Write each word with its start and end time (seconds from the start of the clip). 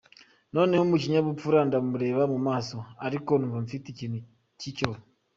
Noneho 0.55 0.83
mu 0.89 0.95
kinyabupfura 1.01 1.59
ndamureba 1.67 2.23
mu 2.33 2.39
maso, 2.47 2.77
ariko 3.05 3.31
numva 3.35 3.57
mfite 3.65 3.85
ikintu 3.89 4.17
cy’icyoba. 4.59 4.97